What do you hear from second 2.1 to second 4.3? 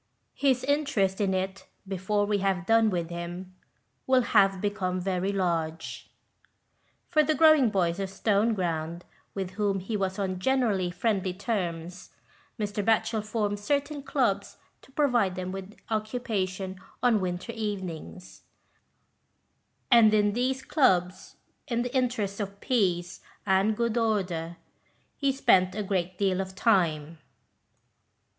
we have done with him, will